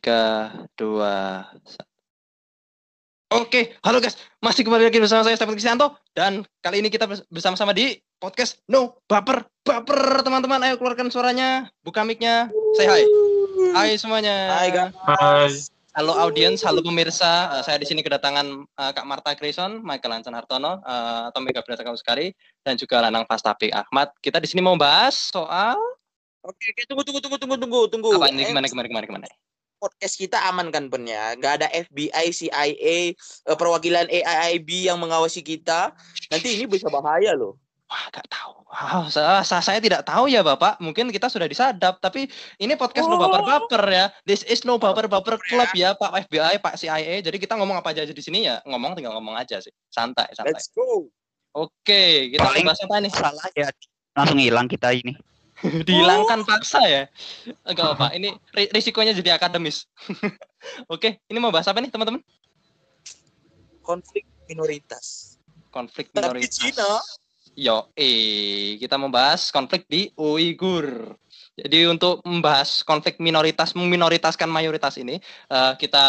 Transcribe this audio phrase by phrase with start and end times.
[0.00, 0.48] Tiga,
[0.80, 1.44] dua.
[3.36, 7.76] Oke, halo guys, masih kembali lagi bersama saya Stefan Kristianto dan kali ini kita bersama-sama
[7.76, 10.64] di podcast No Baper Baper teman-teman.
[10.64, 12.48] Ayo keluarkan suaranya, buka mic-nya,
[12.80, 13.04] say hi.
[13.76, 14.56] Hai semuanya.
[14.56, 14.96] Hai guys.
[15.04, 15.52] Hai.
[15.92, 17.60] Halo audiens, halo pemirsa.
[17.60, 21.60] Uh, saya di sini kedatangan uh, Kak Marta Grayson, Michael Ansan Hartono, uh, atau Mega
[21.60, 22.32] Brata Sekali,
[22.64, 24.16] dan juga Lanang Pastapi Ahmad.
[24.24, 25.76] Kita di sini mau bahas soal
[26.40, 28.10] Oke, oke, tunggu, tunggu, tunggu, tunggu, tunggu, tunggu.
[28.16, 29.28] apa ini gimana gimana gimana gimana.
[29.80, 31.32] Podcast kita aman kan, Ben ya?
[31.34, 32.70] Gak ada FBI, CIA,
[33.16, 35.96] eh, perwakilan AIIB yang mengawasi kita.
[36.28, 37.56] Nanti ini bisa bahaya loh.
[37.88, 38.60] Wah, gak tahu.
[38.70, 40.78] Wah, saya, saya, saya tidak tahu ya Bapak.
[40.78, 43.24] Mungkin kita sudah disadap, tapi ini podcast no Oh.
[43.24, 44.06] baper-baper ya.
[44.22, 47.18] This is no baper-baper club ya, Pak FBI, Pak CIA.
[47.18, 49.74] Jadi kita ngomong apa aja di sini ya, ngomong tinggal ngomong aja sih.
[49.90, 50.54] Santai, santai.
[50.54, 51.10] Let's go.
[51.50, 53.10] Oke, kita Paling- bahas apa nih?
[53.10, 53.66] salah ya
[54.14, 55.18] langsung hilang kita ini
[55.88, 57.02] Dihilangkan paksa ya.
[57.64, 59.84] Enggak apa, ini ri- risikonya jadi akademis.
[60.92, 62.20] Oke, ini mau bahas apa nih, teman-teman?
[63.84, 65.36] Konflik minoritas.
[65.70, 66.56] Konflik Tapi minoritas.
[66.56, 67.00] Cina,
[67.58, 71.18] Yo, eh kita membahas konflik di Uighur.
[71.58, 75.18] Jadi untuk membahas konflik minoritas meminoritaskan mayoritas ini,
[75.50, 76.06] eh, kita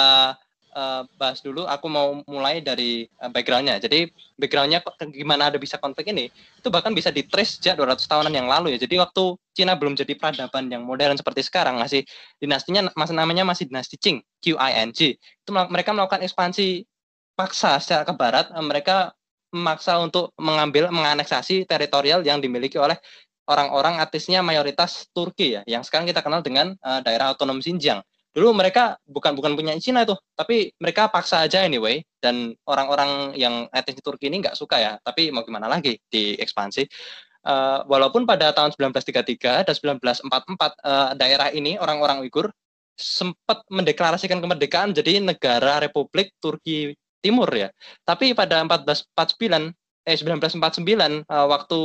[0.71, 1.67] eh, bahas dulu.
[1.67, 3.77] Aku mau mulai dari eh, backgroundnya.
[3.83, 4.79] Jadi backgroundnya
[5.11, 6.31] gimana ada bisa konflik ini?
[6.57, 8.79] Itu bahkan bisa ditrace sejak 200 tahunan yang lalu ya.
[8.81, 12.07] Jadi waktu Cina belum jadi peradaban yang modern seperti sekarang, masih
[12.39, 15.19] dinastinya masih namanya masih dinasti Qing, Q I N G.
[15.19, 16.87] Itu mereka melakukan ekspansi
[17.35, 18.47] paksa secara ke barat.
[18.51, 19.11] Eh, Mereka
[19.51, 22.95] memaksa untuk mengambil menganeksasi teritorial yang dimiliki oleh
[23.51, 27.99] orang-orang artisnya mayoritas Turki ya, yang sekarang kita kenal dengan eh, daerah otonom Xinjiang.
[28.31, 31.99] Dulu mereka bukan bukan punya Cina itu, tapi mereka paksa aja anyway.
[32.21, 36.83] Dan orang-orang yang etnis Turki ini nggak suka ya, tapi mau gimana lagi diekspansi.
[37.41, 42.53] Eh, walaupun pada tahun 1933 dan 1944 eh, daerah ini orang-orang Uighur
[42.93, 47.73] sempat mendeklarasikan kemerdekaan jadi negara Republik Turki Timur ya.
[48.05, 49.73] Tapi pada 1449
[50.05, 51.79] eh 1949 eh, waktu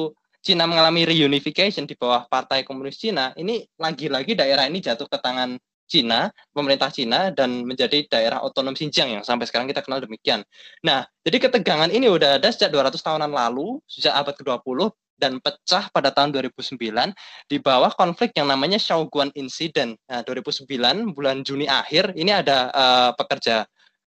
[0.44, 5.56] Cina mengalami reunification di bawah Partai Komunis Cina, ini lagi-lagi daerah ini jatuh ke tangan
[5.86, 10.42] Cina, pemerintah Cina dan menjadi daerah otonom Xinjiang yang sampai sekarang kita kenal demikian.
[10.82, 15.88] Nah, jadi ketegangan ini udah ada sejak 200 tahunan lalu, sejak abad ke-20 dan pecah
[15.90, 16.76] pada tahun 2009
[17.48, 19.96] di bawah konflik yang namanya Shaoguan Incident.
[20.06, 23.64] Nah, 2009 bulan Juni akhir ini ada eh, pekerja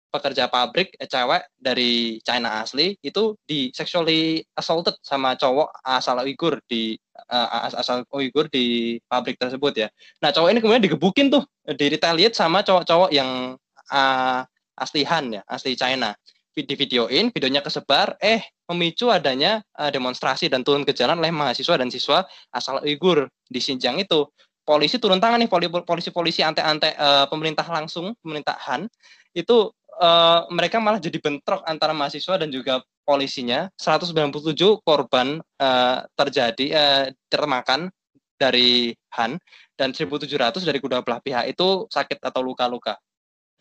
[0.07, 6.63] pekerja pabrik eh, cewek dari China asli itu di sexually assaulted sama cowok asal Uighur
[6.65, 6.95] di
[7.27, 9.87] eh, as- asal Uighur di pabrik tersebut ya.
[10.23, 11.43] Nah, cowok ini kemudian digebukin tuh,
[11.75, 13.59] di retaliate sama cowok-cowok yang
[13.91, 14.47] ah,
[14.79, 16.15] asli Han ya, asli China.
[16.57, 21.77] Di videoin, videonya kesebar, eh memicu adanya eh, demonstrasi dan turun ke jalan oleh mahasiswa
[21.77, 24.25] dan siswa asal Uighur di Xinjiang itu.
[24.65, 28.89] Polisi turun tangan nih, poli- polisi-polisi ante-ante eh, pemerintah langsung, pemerintah Han,
[29.37, 33.71] itu eh, mereka malah jadi bentrok antara mahasiswa dan juga polisinya.
[33.79, 37.89] 197 korban eh, terjadi eh, termakan
[38.37, 39.41] dari Han
[39.73, 42.97] dan 1.700 dari kedua belah pihak itu sakit atau luka-luka.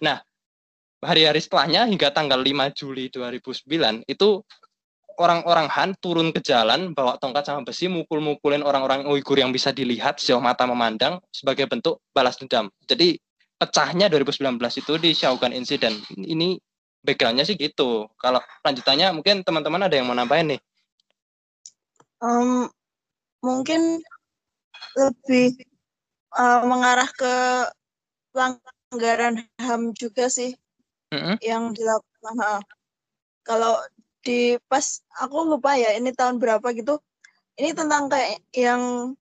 [0.04, 0.20] Nah,
[1.00, 4.44] hari-hari setelahnya hingga tanggal 5 Juli 2009 itu
[5.16, 10.20] orang-orang Han turun ke jalan bawa tongkat sama besi mukul-mukulin orang-orang Uighur yang bisa dilihat
[10.20, 12.68] sejauh mata memandang sebagai bentuk balas dendam.
[12.84, 13.16] Jadi
[13.56, 15.96] pecahnya 2019 itu di Shaoguan Incident.
[16.12, 16.60] Ini
[17.00, 18.10] backgroundnya sih gitu.
[18.20, 20.60] Kalau lanjutannya mungkin teman-teman ada yang mau nambahin nih.
[22.20, 22.68] Em,
[23.40, 24.00] mungkin
[24.96, 25.56] lebih
[26.36, 27.34] eh, mengarah ke
[28.32, 30.52] pelanggaran HAM juga sih
[31.12, 31.40] Mm-mm.
[31.40, 32.64] yang dilakukan.
[33.46, 33.78] Kalau
[34.26, 37.00] di pas aku lupa ya ini tahun berapa gitu.
[37.56, 39.14] Ini tentang kayak yang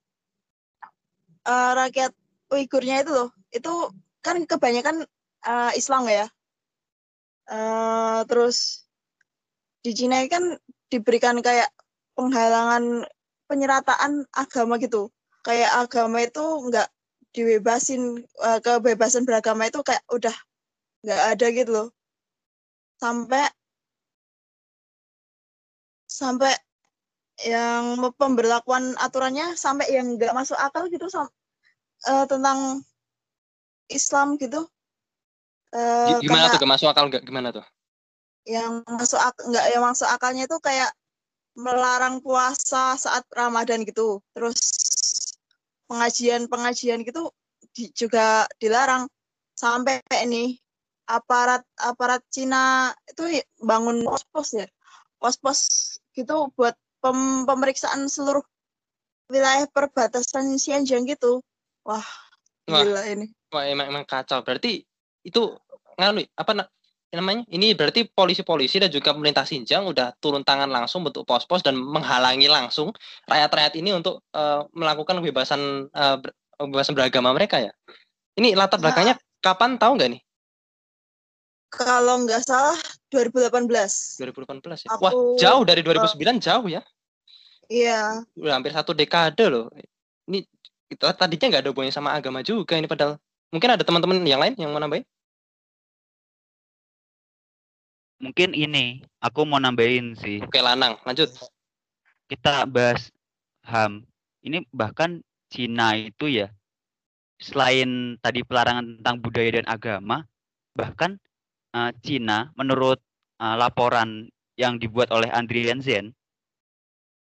[1.48, 2.12] eh, rakyat
[2.46, 3.30] Uigurnya itu loh.
[3.50, 3.90] Itu
[4.26, 4.96] kan kebanyakan
[5.46, 6.26] eh, Islam ya.
[7.56, 8.58] Eh, terus
[9.84, 10.44] di Cina kan
[10.90, 11.70] diberikan kayak
[12.18, 13.06] penghalangan
[13.46, 15.02] penyerataan agama gitu.
[15.46, 16.88] Kayak agama itu nggak
[17.34, 18.02] dibebasin,
[18.46, 20.34] eh, kebebasan beragama itu kayak udah
[21.04, 21.88] nggak ada gitu loh.
[23.02, 23.44] Sampai
[26.20, 26.52] sampai
[27.44, 31.32] yang pemberlakuan aturannya sampai yang nggak masuk akal gitu sam-
[32.10, 32.80] eh, tentang
[33.88, 34.66] Islam gitu.
[35.74, 36.62] Eh, Gimana tuh?
[36.66, 37.22] Masuk akal nggak?
[37.26, 37.64] Gimana tuh?
[38.46, 40.94] yang masuk ak nggak yang masuk akalnya itu kayak
[41.58, 44.54] melarang puasa saat Ramadan gitu terus
[45.90, 47.34] pengajian pengajian gitu
[47.74, 49.10] di- juga dilarang
[49.58, 50.54] sampai ini
[51.10, 54.66] aparat aparat Cina itu bangun pos-pos ya
[55.18, 55.60] pos-pos
[56.14, 58.46] gitu buat pem- pemeriksaan seluruh
[59.26, 61.42] wilayah perbatasan Xinjiang gitu
[61.82, 62.06] wah
[62.70, 62.78] Wah.
[62.78, 64.42] gila ini Wah, emang, emang kacau.
[64.42, 64.82] Berarti
[65.22, 65.42] itu
[65.96, 66.70] nganu apa na-
[67.14, 67.46] namanya?
[67.48, 72.50] Ini berarti polisi-polisi dan juga pemerintah Xinjiang udah turun tangan langsung bentuk pos-pos dan menghalangi
[72.50, 72.92] langsung
[73.30, 77.72] rakyat-rakyat ini untuk eh, melakukan kebebasan eh, ber- kebebasan beragama mereka ya.
[78.36, 78.90] Ini latar Nah.
[78.90, 80.22] belakangnya kapan tahu nggak nih?
[81.72, 82.78] Kalau nggak salah
[83.12, 84.20] 2018.
[84.22, 84.88] 2018 ya.
[84.96, 86.82] Aku, Wah, jauh dari 2009 jauh ya.
[87.66, 88.22] Iya.
[88.38, 89.68] Udah hampir satu dekade loh.
[90.30, 90.46] Ini
[90.86, 93.18] itu tadinya nggak ada hubungannya sama agama juga ini padahal.
[93.56, 95.08] Mungkin ada teman-teman yang lain yang mau nambahin?
[98.20, 100.44] Mungkin ini aku mau nambahin sih.
[100.44, 101.32] Oke, Lanang, lanjut.
[102.28, 103.08] Kita bahas
[103.64, 104.04] HAM.
[104.44, 106.52] Ini bahkan Cina itu ya
[107.40, 110.28] selain tadi pelarangan tentang budaya dan agama,
[110.76, 111.16] bahkan
[111.72, 113.00] eh, Cina menurut
[113.40, 114.28] eh, laporan
[114.60, 116.12] yang dibuat oleh Andrian Zen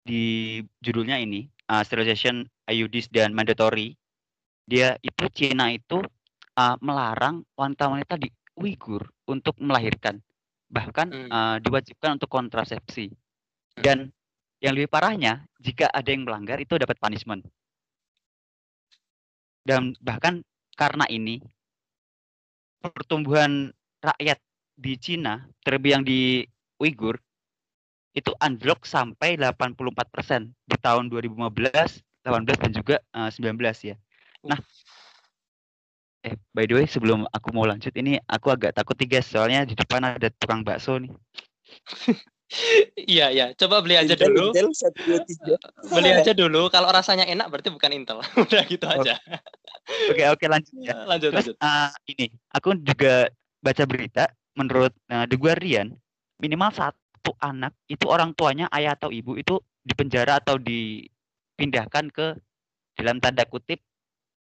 [0.02, 3.94] di judulnya ini uh, Sterilization IUDs dan Mandatory
[4.66, 6.02] dia itu Cina itu
[6.56, 8.28] uh, melarang wanita-wanita di
[8.58, 10.20] Uighur untuk melahirkan
[10.72, 11.28] bahkan Hmm.
[11.28, 13.12] uh, diwajibkan untuk kontrasepsi
[13.76, 14.08] dan
[14.64, 17.44] yang lebih parahnya jika ada yang melanggar itu dapat punishment
[19.68, 20.40] dan bahkan
[20.76, 21.44] karena ini
[22.80, 23.70] pertumbuhan
[24.00, 24.40] rakyat
[24.74, 26.42] di Cina terlebih yang di
[26.80, 27.20] Uighur
[28.12, 33.96] itu anjlok sampai 84% di tahun 2015, 18 dan juga eh, 19 ya.
[34.44, 34.58] Nah,
[36.22, 39.66] eh by the way sebelum aku mau lanjut ini aku agak takut nih guys soalnya
[39.66, 41.10] di depan ada tukang bakso nih.
[43.08, 43.46] Iya, iya.
[43.56, 44.52] Coba beli aja Intel, dulu.
[44.52, 44.68] Intel.
[45.88, 46.68] Beli aja dulu.
[46.68, 48.20] Kalau rasanya enak berarti bukan Intel.
[48.44, 48.92] Udah gitu Oh.
[48.92, 49.16] aja.
[50.12, 50.94] Oke oke lanjut ya.
[51.08, 51.56] Lanjut, Terus lanjut.
[51.58, 53.32] eh, ini aku juga
[53.64, 55.96] baca berita menurut eh, The Guardian
[56.38, 62.36] minimal satu anak itu orang tuanya ayah atau ibu itu dipenjara atau dipindahkan ke
[63.00, 63.80] dalam tanda kutip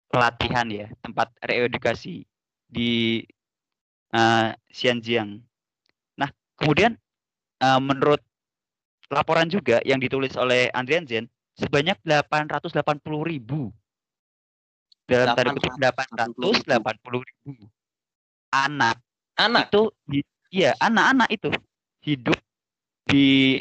[0.09, 2.25] pelatihan ya tempat reedukasi
[2.65, 3.23] di
[4.13, 5.39] eh, Xinjiang.
[6.17, 6.97] Nah kemudian
[7.61, 8.21] eh, menurut
[9.09, 11.25] laporan juga yang ditulis oleh Andrian Zen
[11.57, 12.69] sebanyak 880
[13.25, 13.73] ribu
[15.09, 17.65] dalam tanda kutip 880 ribu
[18.53, 19.01] anak
[19.35, 19.69] Anak.
[19.69, 19.81] itu
[20.53, 21.49] iya anak-anak itu
[22.05, 22.37] hidup
[23.09, 23.57] di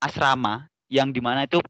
[0.00, 1.60] asrama yang di mana itu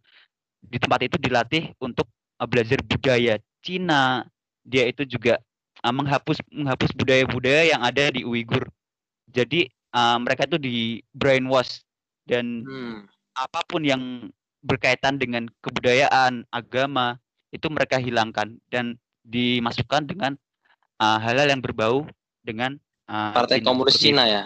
[0.63, 2.07] di tempat itu dilatih untuk
[2.39, 3.39] uh, belajar budaya
[3.69, 4.25] Cina
[4.65, 5.37] dia itu juga
[5.85, 8.65] uh, menghapus menghapus budaya-budaya yang ada di Uighur
[9.29, 11.85] jadi uh, mereka itu di brainwash
[12.25, 13.05] dan Hmm.
[13.37, 14.33] apa pun yang
[14.65, 17.21] berkaitan dengan kebudayaan agama
[17.55, 20.33] itu mereka hilangkan dan dimasukkan dengan
[21.01, 22.05] uh, hal-hal yang berbau
[22.45, 22.77] dengan
[23.09, 23.69] uh, Partai Cina.
[23.69, 24.45] Komunis Cina ya.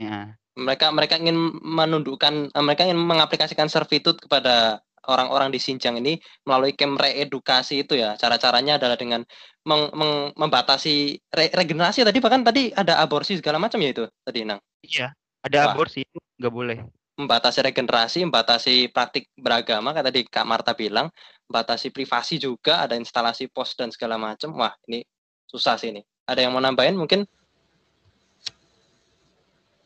[0.00, 0.36] Ya.
[0.52, 6.98] Mereka mereka ingin menundukkan mereka ingin mengaplikasikan servitude kepada orang-orang di Xinjiang ini melalui camp
[7.00, 8.14] reedukasi itu ya.
[8.14, 9.26] Cara-caranya adalah dengan
[9.66, 14.46] meng- meng- membatasi re- regenerasi tadi bahkan tadi ada aborsi segala macam ya itu tadi
[14.46, 14.60] Nang.
[14.82, 15.74] Iya, ada Wah.
[15.74, 16.78] aborsi itu nggak boleh.
[17.12, 21.12] membatasi regenerasi, membatasi praktik beragama, kata tadi Kak Marta bilang,
[21.44, 24.56] membatasi privasi juga, ada instalasi pos dan segala macam.
[24.56, 25.04] Wah, ini
[25.44, 26.00] susah sih ini.
[26.24, 27.28] Ada yang mau nambahin mungkin?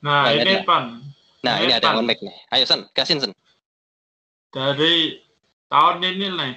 [0.06, 0.62] Nah, Nggak ini ada.
[0.62, 0.85] Pan,
[1.46, 2.35] Nah, Ini ini ada yang on mic nih.
[2.54, 3.32] Ayo Sen, gasin Sen.
[4.56, 5.20] dari
[5.68, 6.54] tahun ini nih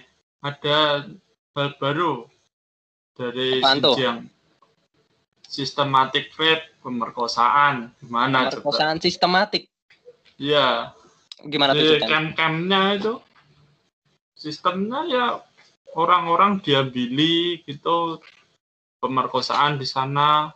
[0.48, 1.04] ada
[1.52, 2.24] hal baru
[3.12, 3.60] dari?
[3.60, 4.32] Xinjiang.
[5.50, 8.62] Sistematik rape, pemerkosaan, gimana coba?
[8.62, 9.66] Pemerkosaan sistematik.
[10.38, 10.94] Iya,
[11.48, 13.14] Gimana tuh di camp-campnya itu
[14.36, 15.26] sistemnya ya
[15.96, 18.20] orang-orang diambili gitu
[19.00, 20.52] pemerkosaan di sana.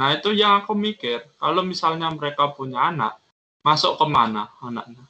[0.00, 3.20] Nah itu yang aku mikir kalau misalnya mereka punya anak
[3.60, 5.04] masuk ke mana anaknya?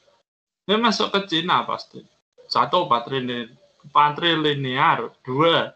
[0.64, 2.00] Dia masuk ke Cina pasti.
[2.48, 3.52] Satu patrilinear,
[3.92, 5.12] patrilinear.
[5.20, 5.68] Dua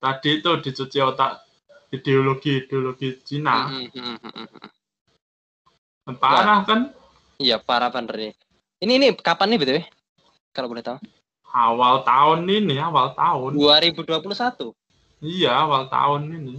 [0.00, 1.44] tadi itu dicuci otak
[1.92, 3.68] ideologi ideologi Cina.
[3.68, 6.16] Hmm, hmm, hmm.
[6.16, 6.92] Parah kan?
[7.36, 8.34] Iya, parah bener nih.
[8.80, 9.78] Ini ini kapan nih BTW?
[10.52, 10.98] Kalau boleh tahu.
[11.54, 13.56] Awal tahun ini, awal tahun.
[13.56, 14.72] 2021.
[15.24, 16.54] Iya, awal tahun ini.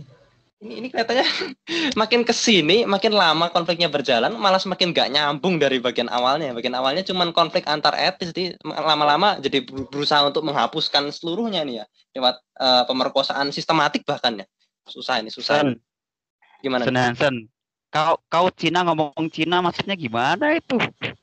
[0.66, 1.26] Ini ini kelihatannya
[2.02, 6.58] makin ke sini, makin lama konfliknya berjalan, malah semakin gak nyambung dari bagian awalnya.
[6.58, 11.76] Bagian awalnya cuman konflik antar etis, jadi lama-lama jadi ber- berusaha untuk menghapuskan seluruhnya nih
[11.82, 11.86] ya,
[12.18, 14.46] lewat eh, pemerkosaan sistematik bahkan ya.
[14.90, 15.62] Susah ini, susah.
[15.62, 15.78] Sen,
[16.66, 16.90] Gimana?
[16.90, 17.36] Sen, Sen.
[17.94, 20.76] Kau kau Cina ngomong Cina maksudnya gimana itu?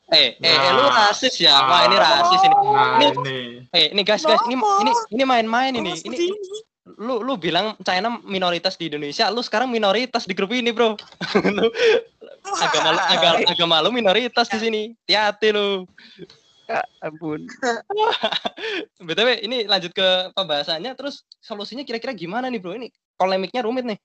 [0.08, 1.10] Eh, eh, eh, lu Nah.
[1.10, 1.52] rasis ya?
[1.66, 2.54] Wah, ini rasis ini.
[2.56, 3.38] Nah, Ini- ini.
[3.74, 5.92] Eh, ini guys, guys, ini ini ini main-main ini.
[5.92, 6.16] Ini.
[6.98, 10.96] Lu lu bilang China minoritas di Indonesia, lu sekarang minoritas di grup ini, Bro.
[11.48, 11.66] lu
[12.64, 14.82] agama lu, agama, agama lu minoritas di sini.
[15.06, 15.86] Hati-hati lu.
[16.70, 17.42] Ya ampun.
[19.06, 22.78] BTW ini lanjut ke pembahasannya terus solusinya kira-kira gimana nih bro?
[22.78, 23.98] Ini polemiknya rumit nih.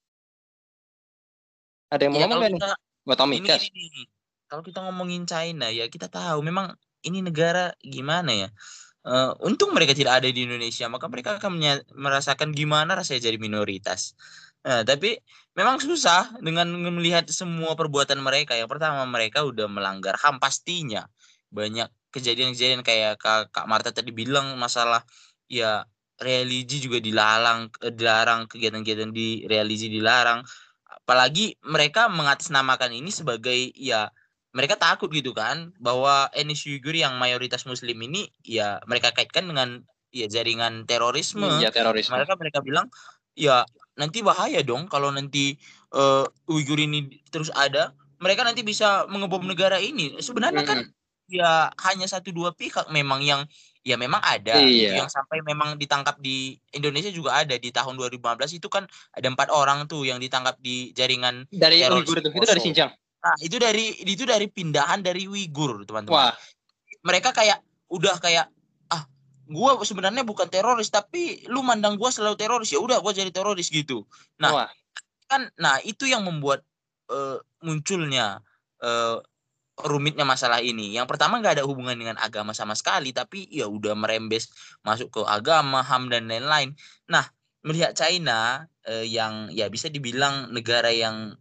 [1.93, 2.59] Ada yang mau Ya, ngomong nggak nih?
[2.59, 2.69] kita
[3.07, 3.63] Buat Tommy ini, Gas.
[3.71, 4.03] ini, ini.
[4.51, 6.75] Kalau kita ngomongin China ya kita tahu memang
[7.05, 8.49] ini negara gimana ya.
[9.07, 11.63] Eh, untung mereka tidak ada di Indonesia, maka mereka akan
[11.95, 14.11] merasakan gimana rasanya jadi minoritas.
[14.67, 15.15] Nah, tapi
[15.55, 18.51] memang susah dengan melihat semua perbuatan mereka.
[18.59, 21.07] Yang pertama mereka udah melanggar HAM pastinya.
[21.47, 25.07] Banyak kejadian-kejadian kayak Kak, Kak Marta tadi bilang masalah
[25.47, 25.87] ya
[26.19, 30.43] religi juga dilarang, eh, dilarang kegiatan-kegiatan di religi dilarang
[31.07, 34.11] apalagi mereka mengatasnamakan ini sebagai ya
[34.57, 39.85] mereka takut gitu kan bahwa etnis Uyghur yang mayoritas muslim ini ya mereka kaitkan dengan
[40.09, 42.17] ya jaringan terorisme Iya terorisme.
[42.17, 42.89] mereka mereka bilang
[43.37, 43.61] ya
[43.93, 45.53] nanti bahaya dong kalau nanti
[45.93, 50.81] eh, Uyghur ini terus ada mereka nanti bisa mengebom negara ini sebenarnya kan
[51.29, 53.45] ya hanya satu dua pihak memang yang
[53.83, 54.99] ya memang ada gitu, Iya.
[54.99, 58.83] yang sampai memang ditangkap di Indonesia juga ada di tahun 2015 itu kan
[59.15, 62.59] ada empat orang tuh yang ditangkap di jaringan Dari Uyghur itu, itu dari.
[62.63, 62.91] Xinjiang.
[63.27, 66.31] Nah itu dari itu dari pindahan dari Uighur teman-teman.
[66.31, 66.33] Wah,
[67.03, 67.59] mereka kayak
[67.91, 68.47] udah kayak
[68.87, 69.03] ah
[69.51, 72.71] gua sebenarnya bukan teroris tapi lu mandang gua selalu teroris.
[72.71, 74.07] Ya udah gua jadi teroris gitu.
[74.39, 74.69] Nah, wah.
[75.27, 76.63] kan nah itu yang membuat
[77.11, 78.39] eh, munculnya
[78.79, 79.19] eh,
[79.83, 80.95] rumitnya masalah ini.
[80.95, 84.47] Yang pertama nggak ada hubungan dengan agama sama sekali tapi ya udah merembes
[84.87, 86.71] masuk ke agama ham dan lain-lain.
[87.11, 87.27] Nah
[87.67, 91.35] melihat China eh, yang ya bisa dibilang negara yang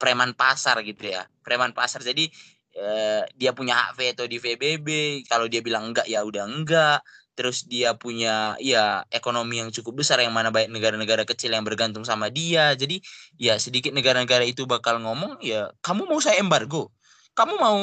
[0.00, 1.28] preman pasar gitu ya.
[1.44, 2.00] Preman pasar.
[2.00, 2.32] Jadi
[2.72, 4.88] eh, dia punya hak veto di PBB
[5.28, 7.04] kalau dia bilang enggak ya udah enggak.
[7.36, 12.02] Terus dia punya ya ekonomi yang cukup besar yang mana baik negara-negara kecil yang bergantung
[12.08, 12.72] sama dia.
[12.72, 13.04] Jadi
[13.36, 16.88] ya sedikit negara-negara itu bakal ngomong ya kamu mau saya embargo?
[17.36, 17.80] Kamu mau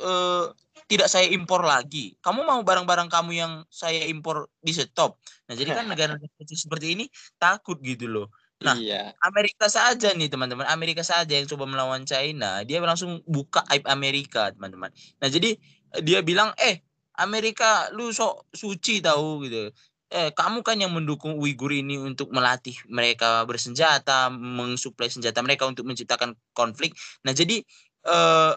[0.00, 0.46] eh,
[0.90, 2.16] tidak saya impor lagi?
[2.20, 5.16] Kamu mau barang-barang kamu yang saya impor di stop?
[5.48, 7.04] Nah jadi kan negara-negara kecil seperti ini
[7.40, 8.28] takut gitu loh
[8.60, 9.16] Nah, iya.
[9.24, 10.68] Amerika saja nih teman-teman.
[10.68, 12.60] Amerika saja yang coba melawan China.
[12.68, 14.92] Dia langsung buka aib Amerika teman-teman.
[15.16, 15.56] Nah jadi
[15.96, 16.84] eh, dia bilang eh
[17.16, 19.72] Amerika lu sok suci tahu gitu.
[20.12, 25.88] Eh kamu kan yang mendukung Uighur ini untuk melatih mereka bersenjata mensuplai senjata mereka untuk
[25.88, 26.92] menciptakan konflik.
[27.24, 27.64] Nah jadi
[28.04, 28.52] eh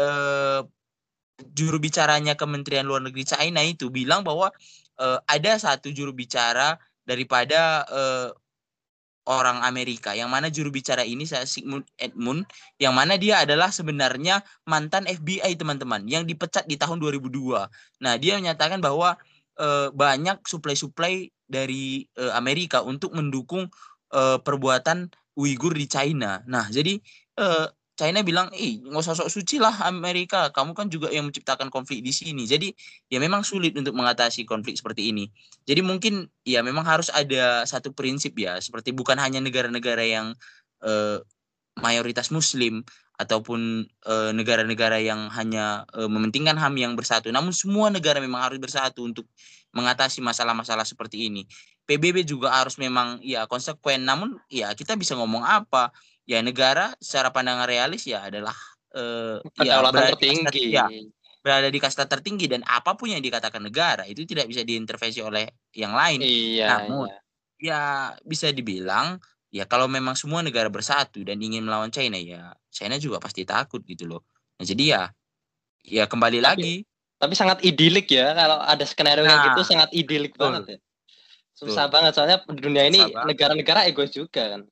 [0.00, 0.60] eh
[1.56, 4.48] juru bicaranya Kementerian Luar Negeri China itu bilang bahwa
[5.00, 8.28] eh, ada satu juru bicara daripada eh,
[9.30, 12.50] orang Amerika yang mana juru bicara ini saya Sigmund Edmund
[12.82, 17.70] yang mana dia adalah sebenarnya mantan FBI teman-teman yang dipecat di tahun 2002.
[18.02, 19.14] Nah, dia menyatakan bahwa
[19.62, 23.70] eh, banyak suplai-suplai dari eh, Amerika untuk mendukung
[24.10, 26.42] eh, perbuatan Uighur di China.
[26.50, 26.98] Nah, jadi
[27.38, 27.66] eh,
[28.00, 32.00] China bilang, "Ih, nggak usah sok suci lah Amerika, kamu kan juga yang menciptakan konflik
[32.00, 32.72] di sini." Jadi,
[33.12, 35.28] ya memang sulit untuk mengatasi konflik seperti ini.
[35.68, 40.32] Jadi mungkin ya memang harus ada satu prinsip ya, seperti bukan hanya negara-negara yang
[40.80, 41.20] eh,
[41.76, 42.80] mayoritas Muslim
[43.20, 48.56] ataupun eh, negara-negara yang hanya eh, mementingkan HAM yang bersatu, namun semua negara memang harus
[48.56, 49.28] bersatu untuk
[49.76, 51.44] mengatasi masalah-masalah seperti ini.
[51.84, 55.92] PBB juga harus memang ya konsekuen, namun ya kita bisa ngomong apa?
[56.30, 58.54] Ya negara secara pandangan realis ya adalah
[58.94, 60.14] eh, ya berada di kasta-
[60.46, 60.62] tertinggi.
[60.70, 60.86] ya,
[61.42, 65.50] berada di kasta tertinggi dan apa pun yang dikatakan negara itu tidak bisa diintervensi oleh
[65.74, 66.22] yang lain.
[66.22, 67.18] Iya, Namun, iya.
[67.60, 67.80] Ya
[68.22, 69.18] bisa dibilang
[69.50, 73.82] ya kalau memang semua negara bersatu dan ingin melawan China ya China juga pasti takut
[73.82, 74.22] gitu loh.
[74.56, 75.02] Nah jadi ya
[75.82, 76.74] ya kembali Tapi- lagi
[77.20, 80.44] Tapi sangat idilik ya kalau ada skenario kayak Nah, gitu sangat idilik betul.
[80.56, 80.78] banget ya.
[81.52, 84.62] Susah banget soalnya dunia ini negara-negara egois juga kan.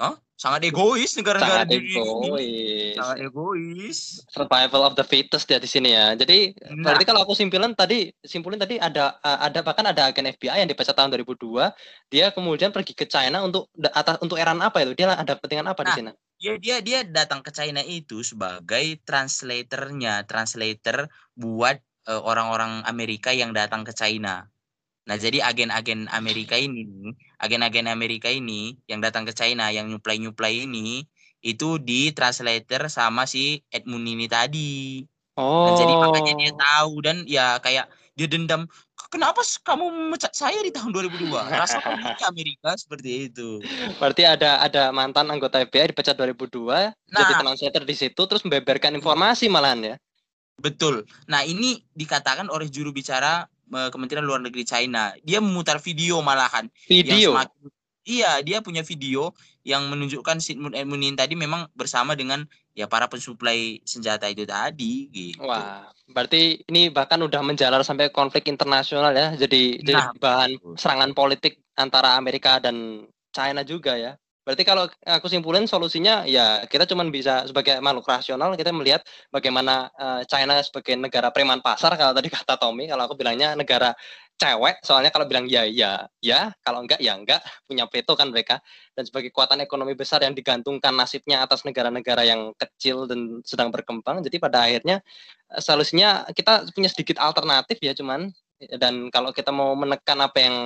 [0.00, 0.16] Hah?
[0.40, 2.96] Sangat egois negara-negara Sangat di egois.
[2.96, 3.98] Sangat egois.
[4.32, 6.16] Survival of the fittest ya di sini ya.
[6.16, 6.88] Jadi Nah.
[6.88, 10.70] berarti kalau aku simpulin tadi simpulin tadi ada uh, ada bahkan ada agen FBI yang
[10.72, 11.76] dipecat tahun 2002,
[12.08, 14.96] dia kemudian pergi ke China untuk atas untuk eran apa itu?
[14.96, 16.10] Dia ada kepentingan apa di Nah, sini?
[16.40, 21.76] Dia dia dia datang ke China itu sebagai translatornya, translator buat
[22.08, 24.48] eh, orang-orang Amerika yang datang ke China.
[25.10, 26.86] Nah, jadi agen-agen Amerika ini,
[27.42, 31.02] agen-agen Amerika ini yang datang ke China, yang nyuplai-nyuplai ini,
[31.42, 35.02] itu di translator sama si Edmund ini tadi.
[35.34, 35.66] Oh.
[35.66, 38.70] Nah, jadi makanya dia tahu dan ya kayak dia dendam.
[39.10, 41.26] Kenapa kamu memecat saya di tahun 2002?
[41.58, 43.58] Rasa kamu ini Amerika seperti itu.
[43.98, 47.40] Berarti ada ada mantan anggota FBI dipecat 2002, jadi Nah.
[47.42, 49.96] translator di situ terus membeberkan informasi malahan ya.
[50.60, 51.02] Betul.
[51.26, 55.14] Nah, ini dikatakan oleh juru bicara Kementerian Luar Negeri China.
[55.20, 56.66] Dia memutar video malahan.
[56.84, 57.30] yang Video.
[57.32, 57.70] semakin-
[58.02, 59.30] iya, dia punya video
[59.62, 65.44] yang menunjukkan Sigmund Edmundin tadi memang bersama dengan ya para pensuplai senjata itu tadi gitu.
[65.44, 69.36] Wah, berarti ini bahkan udah menjalar sampai konflik internasional ya.
[69.36, 70.74] Jadi jadi Nah, bahan betul.
[70.74, 74.16] serangan politik antara Amerika dan China juga ya.
[74.50, 78.98] Berarti kalau aku simpulin solusinya ya kita cuman bisa sebagai makhluk rasional kita melihat
[79.30, 83.94] bagaimana eh, China sebagai negara preman pasar kalau tadi kata Tommy, kalau aku bilangnya negara
[84.42, 88.58] cewek soalnya kalau bilang ya ya ya kalau enggak ya enggak punya veto kan mereka.
[88.98, 94.18] Dan sebagai kekuatan ekonomi besar yang digantungkan nasibnya atas negara-negara yang kecil dan sedang berkembang
[94.26, 94.98] jadi pada akhirnya
[95.54, 98.34] eh, solusinya kita punya sedikit alternatif ya cuman.
[98.82, 100.56] Dan kalau kita mau menekan apa yang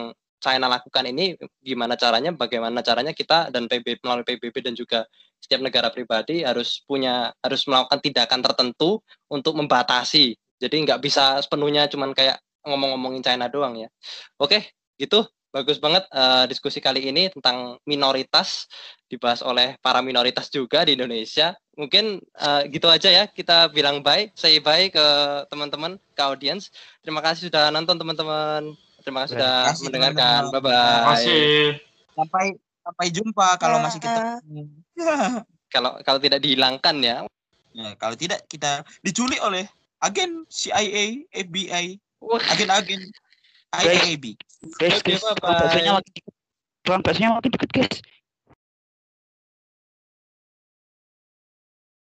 [0.44, 1.32] China lakukan ini
[1.64, 5.08] gimana caranya bagaimana caranya kita dan PBB melalui PBB dan juga
[5.40, 9.00] setiap negara pribadi harus punya harus melakukan tindakan tertentu
[9.32, 10.36] untuk membatasi.
[10.60, 12.36] Jadi nggak bisa sepenuhnya cuman kayak
[12.68, 13.88] ngomong-ngomongin China doang ya.
[14.36, 15.24] Oke gitu.
[15.54, 18.66] Bagus banget eh, diskusi kali ini tentang minoritas
[19.06, 21.54] dibahas oleh para minoritas juga di Indonesia.
[21.78, 25.06] Mungkin eh, gitu aja ya kita bilang bye say bye ke
[25.46, 26.74] teman-teman ke audiens
[27.06, 28.74] terima kasih sudah nonton teman-teman
[29.04, 31.44] terima kasih sudah kasih, mendengarkan bye bye Terima kasih.
[32.14, 32.44] Sampai
[32.84, 34.62] sampai jumpa kalau masih ketemu.
[35.74, 37.16] kalau kalau tidak dihilangkan ya
[37.74, 39.66] Nah, kalau tidak kita diculik oleh
[39.98, 41.98] agen CIA, FBI,
[42.54, 43.02] agen-agen
[43.74, 44.06] Guys.
[44.06, 44.24] IAB.
[44.78, 45.34] Guys, Oke, guys, bye-bye.
[45.34, 46.34] tukang baksonya makin deket.
[46.86, 47.96] Tukang baksonya makin deket, guys.